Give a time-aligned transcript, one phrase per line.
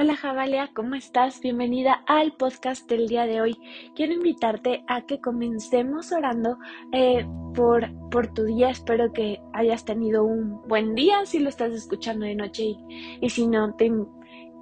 [0.00, 1.40] Hola Javalia, ¿cómo estás?
[1.40, 3.58] Bienvenida al podcast del día de hoy.
[3.96, 6.56] Quiero invitarte a que comencemos orando
[6.92, 8.70] eh, por, por tu día.
[8.70, 13.28] Espero que hayas tenido un buen día si lo estás escuchando de noche y, y
[13.28, 13.90] si no, te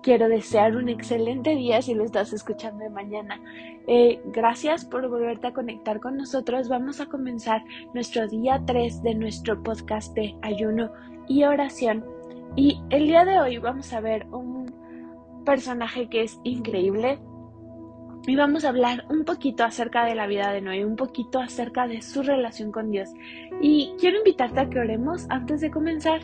[0.02, 3.38] quiero desear un excelente día si lo estás escuchando de mañana.
[3.86, 6.70] Eh, gracias por volverte a conectar con nosotros.
[6.70, 7.62] Vamos a comenzar
[7.92, 10.90] nuestro día 3 de nuestro podcast de ayuno
[11.28, 12.06] y oración.
[12.56, 14.65] Y el día de hoy vamos a ver un
[15.46, 17.18] personaje que es increíble.
[18.26, 21.86] Y vamos a hablar un poquito acerca de la vida de Noé, un poquito acerca
[21.86, 23.08] de su relación con Dios.
[23.62, 26.20] Y quiero invitarte a que oremos antes de comenzar.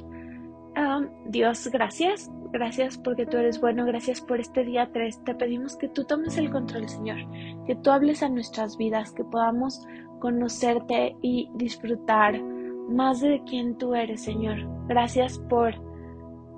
[1.27, 2.31] Dios, gracias.
[2.51, 3.85] Gracias porque tú eres bueno.
[3.87, 5.25] Gracias por este día 3.
[5.25, 7.19] Te pedimos que tú tomes el control, Señor.
[7.67, 9.87] Que tú hables a nuestras vidas, que podamos
[10.19, 12.43] conocerte y disfrutar
[12.89, 14.59] más de quien tú eres, Señor.
[14.89, 15.73] Gracias por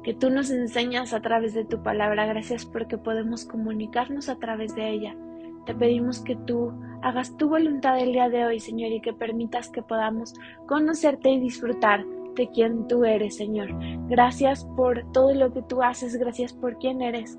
[0.05, 2.27] que tú nos enseñas a través de tu palabra.
[2.27, 5.17] Gracias porque podemos comunicarnos a través de ella.
[5.65, 9.71] Te pedimos que tú hagas tu voluntad el día de hoy, Señor, y que permitas
[9.71, 10.35] que podamos
[10.69, 12.05] conocerte y disfrutar
[12.37, 13.71] de quien tú eres, Señor.
[14.09, 17.39] Gracias por todo lo que tú haces, gracias por quién eres.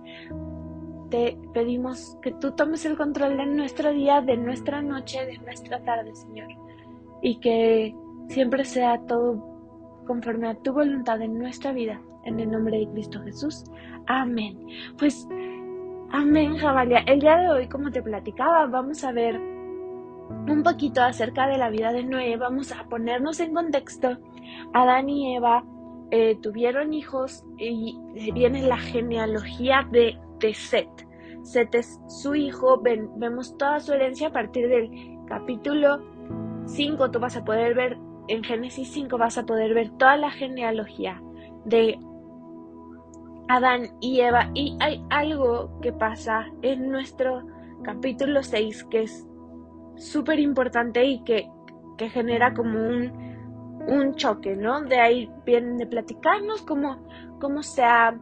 [1.11, 5.83] Te pedimos que tú tomes el control de nuestro día, de nuestra noche, de nuestra
[5.83, 6.47] tarde, Señor.
[7.21, 7.95] Y que
[8.29, 9.54] siempre sea todo
[10.05, 13.63] conforme a tu voluntad en nuestra vida en el nombre de Cristo Jesús.
[14.07, 14.67] Amén.
[14.97, 15.27] Pues,
[16.11, 16.99] amén, Jabalia.
[16.99, 19.39] El día de hoy, como te platicaba, vamos a ver
[20.47, 22.35] un poquito acerca de la vida de Noé.
[22.37, 24.17] Vamos a ponernos en contexto.
[24.73, 25.63] Adán y Eva
[26.11, 27.97] eh, tuvieron hijos y
[28.33, 30.89] viene la genealogía de, de Set.
[31.43, 32.81] Set es su hijo.
[32.81, 34.89] vemos toda su herencia a partir del
[35.27, 36.01] capítulo
[36.65, 37.11] 5.
[37.11, 37.97] Tú vas a poder ver
[38.27, 41.21] en Génesis 5 vas a poder ver toda la genealogía
[41.65, 41.99] de
[43.47, 44.49] Adán y Eva.
[44.53, 47.43] Y hay algo que pasa en nuestro
[47.83, 49.27] capítulo 6 que es
[49.97, 51.49] súper importante y que,
[51.97, 53.11] que, genera como un,
[53.87, 54.81] un, choque, ¿no?
[54.81, 57.07] De ahí vienen de platicarnos cómo,
[57.39, 58.17] cómo se ha,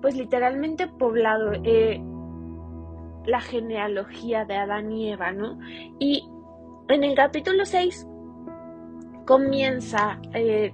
[0.00, 2.00] pues literalmente poblado eh,
[3.26, 5.58] la genealogía de Adán y Eva, ¿no?
[5.98, 6.28] Y
[6.88, 8.06] en el capítulo 6
[9.24, 10.72] comienza eh,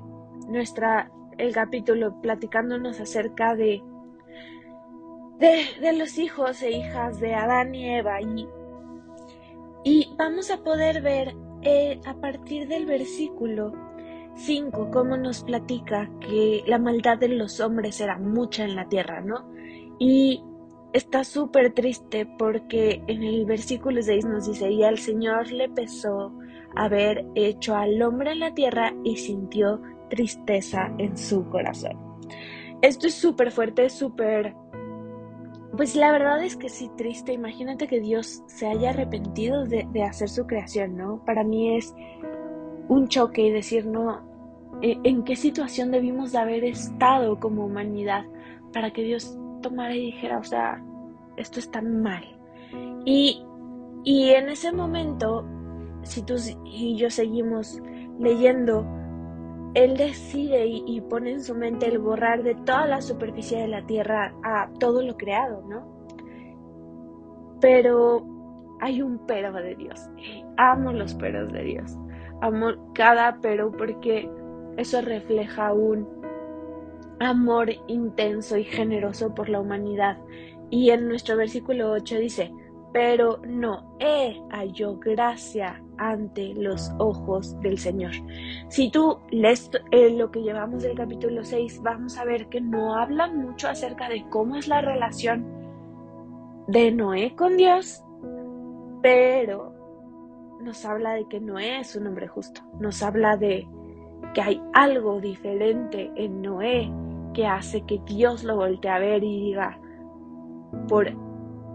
[0.48, 3.82] nuestra el capítulo platicándonos acerca de,
[5.38, 8.48] de, los hijos e hijas de Adán y Eva y,
[9.84, 13.72] y vamos a poder ver eh, a partir del versículo
[14.34, 19.20] 5 cómo nos platica que la maldad de los hombres era mucha en la tierra,
[19.20, 19.48] ¿no?
[19.98, 20.42] Y
[20.92, 26.32] está súper triste porque en el versículo 6 nos dice, y al Señor le pesó
[26.76, 31.98] haber hecho al hombre en la tierra y sintió tristeza en su corazón.
[32.82, 34.54] Esto es súper fuerte, súper...
[35.76, 37.32] Pues la verdad es que sí, triste.
[37.32, 41.22] Imagínate que Dios se haya arrepentido de, hacer su creación, ¿no?
[41.24, 41.94] Para mí es
[42.88, 44.22] un choque y decir, no,
[44.80, 48.24] ¿en qué situación debimos de haber estado como humanidad
[48.72, 50.82] para que Dios tomara y dijera, o sea,
[51.36, 52.24] esto está mal?
[53.04, 53.44] Y,
[54.04, 55.44] y en ese momento,
[56.02, 57.80] si tú y yo seguimos
[58.18, 58.84] leyendo,
[59.74, 63.86] él decide y, pone en su mente el borrar de toda la superficie de la
[63.86, 65.86] tierra a todo lo creado, ¿no?
[67.60, 68.24] Pero
[68.80, 70.10] hay un pero de Dios.
[70.56, 71.96] Amo los peros de Dios.
[72.40, 74.30] Amo cada pero porque
[74.76, 76.17] eso refleja un
[77.20, 80.18] amor intenso y generoso por la humanidad.
[80.70, 82.52] Y en nuestro versículo 8 dice,
[82.92, 88.12] pero Noé halló gracia ante los ojos del Señor.
[88.68, 92.96] Si tú lees eh, lo que llevamos del capítulo 6, vamos a ver que no
[92.96, 95.46] habla mucho acerca de cómo es la relación
[96.66, 98.02] de Noé con Dios,
[99.02, 99.74] pero
[100.60, 103.66] nos habla de que Noé es un hombre justo, nos habla de
[104.34, 106.90] que hay algo diferente en Noé
[107.38, 109.78] que hace que Dios lo voltee a ver y diga,
[110.88, 111.06] por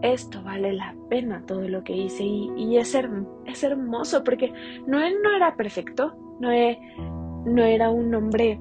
[0.02, 2.94] esto vale la pena todo lo que hice y, es,
[3.64, 4.52] hermoso porque
[4.86, 6.78] Noé no era perfecto, Noé
[7.46, 8.60] no era un hombre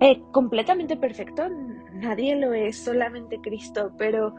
[0.00, 1.44] eh, completamente perfecto,
[1.92, 4.34] nadie lo es, solamente Cristo, pero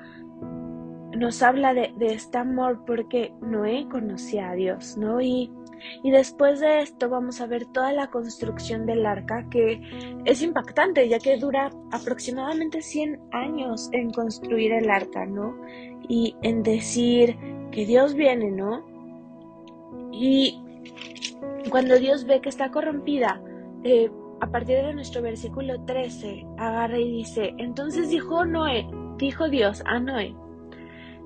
[1.18, 5.22] nos habla de, este amor porque Noé conocía a Dios, ¿no?
[6.04, 9.82] Y después de esto vamos a ver toda la construcción del arca que
[10.26, 15.56] es impactante ya que dura aproximadamente 100 años en construir el arca, ¿no?
[16.08, 17.38] Y en decir
[17.72, 18.86] que Dios viene, ¿no?
[20.12, 20.62] Y
[21.70, 23.42] cuando Dios ve que está corrompida,
[23.84, 24.10] eh,
[24.40, 28.88] a partir de nuestro versículo 13, agarra y dice, entonces dijo Noé,
[29.18, 30.36] dijo Dios a Noé,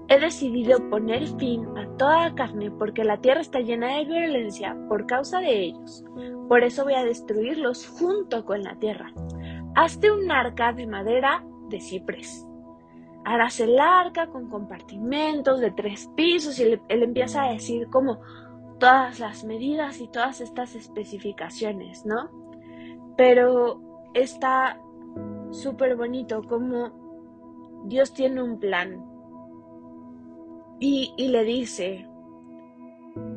[0.08, 4.76] he decidido poner fin a toda la carne porque la tierra está llena de violencia
[4.90, 6.04] por causa de ellos.
[6.50, 9.14] Por eso voy a destruirlos junto con la tierra.
[9.76, 12.48] Hazte un arca de madera de ciprés.
[13.24, 18.20] Harás el arca con compartimentos de tres pisos y él, empieza a decir como
[18.80, 22.32] todas las medidas y todas estas especificaciones, ¿no?
[23.16, 23.80] Pero
[24.16, 24.82] está
[25.52, 29.06] súper bonito como Dios tiene un plan
[30.84, 32.08] y, le dice,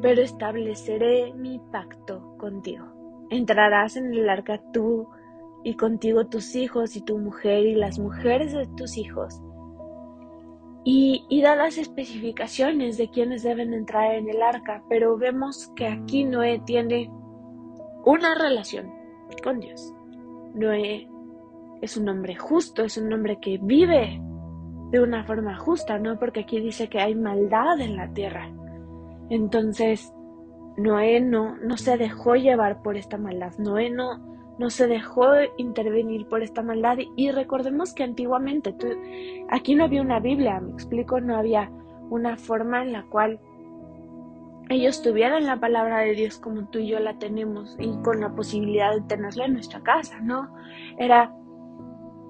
[0.01, 2.87] pero estableceré mi pacto contigo.
[3.29, 5.09] Entrarás en el arca tú
[5.63, 9.43] y contigo tus hijos y tu mujer y las mujeres de tus hijos.
[10.85, 15.87] Y, y, da las especificaciones de quienes deben entrar en el arca, pero vemos que
[15.87, 17.11] aquí Noé tiene
[18.07, 18.91] una relación
[19.43, 19.93] con Dios.
[20.55, 21.09] Noé
[21.83, 24.19] es un hombre justo, es un hombre que vive
[24.95, 26.21] de una forma justa, ¿no?
[26.21, 28.49] Porque aquí dice que hay maldad en la tierra.
[29.29, 30.15] Entonces,
[30.77, 33.53] Noé no, no se dejó llevar por esta maldad.
[33.59, 34.19] Noé no,
[34.57, 35.27] no se dejó
[35.57, 36.99] intervenir por esta maldad.
[37.17, 38.73] Y recordemos que antiguamente
[39.51, 41.73] aquí no había una Biblia, me explico, no había
[42.09, 43.41] una forma en la cual
[44.69, 48.33] ellos tuvieran la palabra de Dios como tú y yo la tenemos y con la
[48.33, 50.55] posibilidad de tenerla en nuestra casa, ¿no?
[50.99, 51.35] Era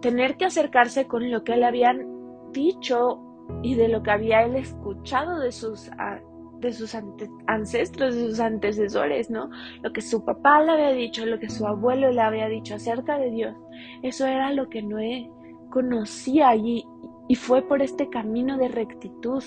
[0.00, 2.13] tener que acercarse con lo que le habían
[2.54, 3.20] dicho
[3.62, 5.90] y de lo que había él escuchado de sus,
[6.60, 6.96] de sus
[7.46, 9.50] ancestros, de sus antecesores, ¿no?
[9.82, 13.18] Lo que su papá le había dicho, lo que su abuelo le había dicho acerca
[13.18, 13.54] de Dios.
[14.02, 15.30] Eso era lo que Noé
[15.70, 16.84] conocía y,
[17.28, 19.42] y fue por este camino de rectitud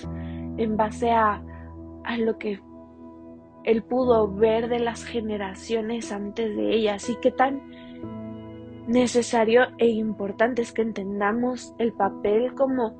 [0.58, 1.42] en base a,
[2.04, 2.60] a lo que
[3.64, 6.94] él pudo ver de las generaciones antes de ella.
[6.94, 7.60] Así que tan
[8.88, 12.94] necesario e importante es que entendamos el papel como,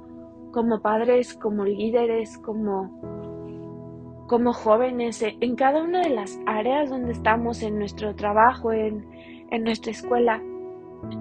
[0.52, 7.62] como padres, como líderes, como, como jóvenes, en cada una de las áreas donde estamos,
[7.62, 9.08] en nuestro trabajo, en,
[9.50, 10.42] en nuestra escuela,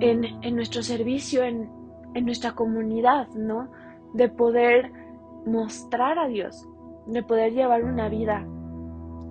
[0.01, 1.69] en, en nuestro servicio, en,
[2.13, 3.69] en nuestra comunidad, ¿no?
[4.13, 4.91] De poder
[5.45, 6.67] mostrar a Dios,
[7.05, 8.45] de poder llevar una vida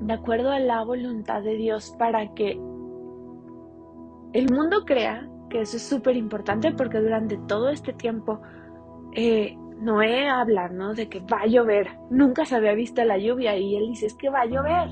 [0.01, 2.59] de acuerdo a la voluntad de Dios para que
[4.37, 8.43] el mundo crea que eso es súper importante porque durante todo este tiempo
[9.13, 10.93] eh, Noé habla, ¿no?
[10.93, 11.89] De que va a llover.
[12.11, 14.91] Nunca se había visto la lluvia y él dice, es que va a llover,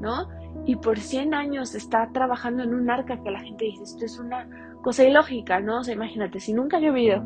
[0.00, 0.28] ¿no?
[0.66, 4.18] Y por 100 años está trabajando en un arca que la gente dice, esto es
[4.18, 4.48] una
[4.82, 5.78] cosa ilógica, ¿no?
[5.78, 7.22] O sea, imagínate, si nunca ha llovido,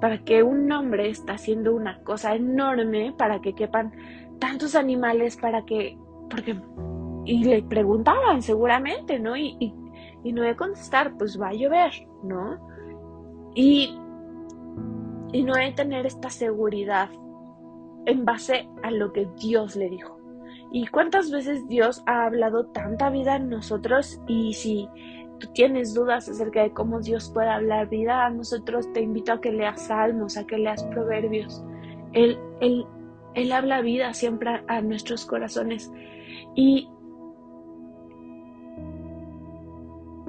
[0.00, 3.92] para que un hombre está haciendo una cosa enorme para que quepan
[4.38, 5.98] tantos animales, para que,
[6.30, 6.56] porque,
[7.24, 9.36] y le preguntaban seguramente, ¿no?
[9.36, 9.81] Y, y
[10.24, 11.92] y no de contestar, pues va a llover,
[12.22, 12.58] ¿no?
[13.54, 13.98] Y,
[15.32, 17.10] y no de tener esta seguridad
[18.06, 20.18] en base a lo que Dios le dijo.
[20.70, 24.20] ¿Y cuántas veces Dios ha hablado tanta vida en nosotros?
[24.26, 24.88] Y si
[25.38, 29.40] tú tienes dudas acerca de cómo Dios puede hablar vida a nosotros, te invito a
[29.40, 31.62] que leas salmos, a que leas proverbios.
[32.12, 32.86] Él, él,
[33.34, 35.92] él habla vida siempre a nuestros corazones.
[36.54, 36.88] Y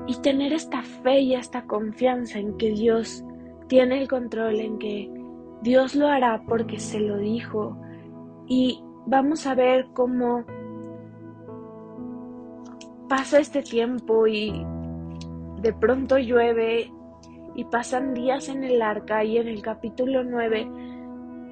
[0.08, 3.24] y tener esta fe y esta confianza en que Dios
[3.68, 5.10] tiene el control, en que
[5.62, 7.78] Dios lo hará porque se lo dijo.
[8.48, 10.44] Y vamos a ver cómo
[13.08, 14.66] pasa este tiempo y
[15.62, 16.92] de pronto llueve
[17.56, 20.68] y pasan días en el arca y en el capítulo 9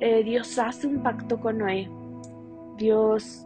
[0.02, 1.90] eh, Dios hace un pacto con Noé.
[2.78, 3.46] Dios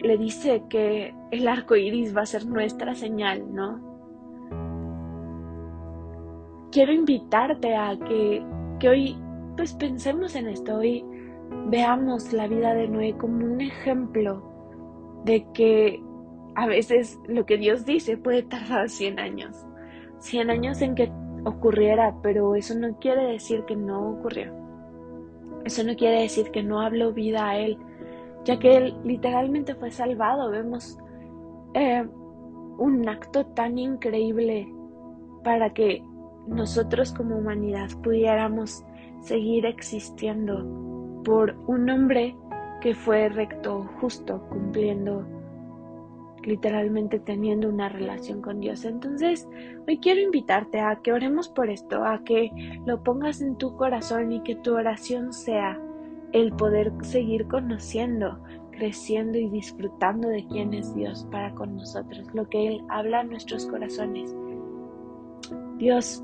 [0.00, 3.95] le dice que el arco iris va a ser nuestra señal, ¿no?
[6.70, 8.44] Quiero invitarte a que,
[8.78, 9.16] que hoy
[9.56, 11.04] pues pensemos en esto, hoy
[11.68, 14.42] veamos la vida de Noé como un ejemplo
[15.24, 16.02] de que
[16.54, 19.66] a veces lo que Dios dice puede tardar 100 años,
[20.20, 21.10] 100 años en que
[21.44, 24.52] ocurriera, pero eso no quiere decir que no ocurrió.
[25.64, 27.78] Eso no quiere decir que no habló vida a él,
[28.44, 30.50] ya que él literalmente fue salvado.
[30.50, 30.98] Vemos
[31.74, 32.06] eh,
[32.78, 34.72] un acto tan increíble
[35.42, 36.02] para que
[36.46, 38.84] nosotros como humanidad pudiéramos
[39.20, 40.64] seguir existiendo
[41.24, 42.36] por un hombre
[42.80, 45.26] que fue recto, justo, cumpliendo,
[46.44, 48.84] literalmente teniendo una relación con Dios.
[48.84, 49.48] Entonces,
[49.88, 52.50] hoy quiero invitarte a que oremos por esto, a que
[52.86, 55.80] lo pongas en tu corazón y que tu oración sea
[56.32, 58.38] el poder seguir conociendo,
[58.70, 63.30] creciendo y disfrutando de quién es Dios para con nosotros, lo que Él habla en
[63.30, 64.36] nuestros corazones.
[65.78, 66.22] Dios,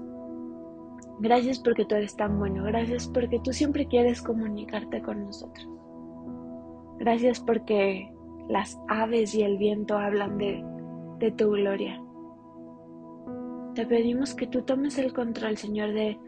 [1.20, 2.64] Gracias porque tú eres tan bueno.
[2.64, 5.68] Gracias porque tú siempre quieres comunicarte con nosotros.
[6.98, 8.12] Gracias porque
[8.48, 10.64] las aves y el viento hablan de,
[11.36, 12.02] tu gloria.
[13.74, 16.18] Te pedimos que tú tomes el control, Señor, de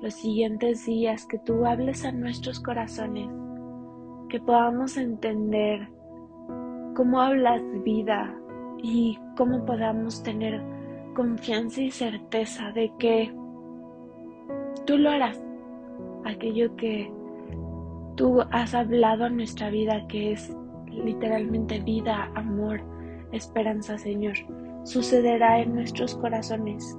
[0.00, 3.28] los siguientes días, que tú hables a nuestros corazones,
[4.28, 5.88] que podamos entender
[6.94, 8.34] cómo hablas vida
[8.82, 10.62] y cómo podamos tener
[11.14, 13.34] confianza y certeza de que
[14.86, 15.42] tú lo harás.
[16.24, 17.12] Aquello que
[18.16, 20.54] tú has hablado en nuestra vida, que es
[20.90, 22.80] literalmente vida, amor,
[23.32, 24.34] esperanza, Señor,
[24.84, 26.96] sucederá en nuestros corazones.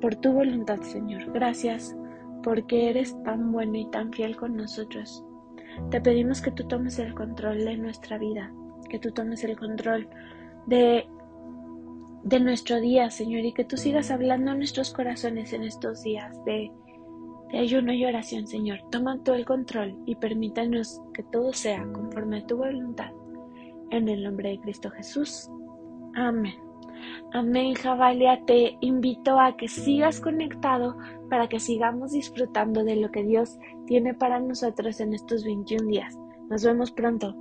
[0.00, 1.30] Por tu voluntad, Señor.
[1.32, 1.96] Gracias
[2.42, 5.24] porque eres tan bueno y tan fiel con nosotros.
[5.90, 8.52] Te pedimos que tú tomes el control de nuestra vida,
[8.88, 10.08] que tú tomes el control
[10.66, 11.06] de,
[12.24, 16.44] de nuestro día, Señor, y que tú sigas hablando a nuestros corazones en estos días
[16.44, 16.72] de
[17.52, 18.80] de ayuno y oración, Señor.
[18.90, 23.12] Toma tú el control y permítanos que todo sea conforme a tu voluntad.
[23.90, 25.50] En el nombre de Cristo Jesús.
[26.14, 26.54] Amén.
[27.32, 28.42] Amén, Javalia.
[28.46, 30.96] Te invito a que sigas conectado
[31.28, 36.18] para que sigamos disfrutando de lo que Dios tiene para nosotros en estos 21 días.
[36.48, 37.36] Nos vemos pronto.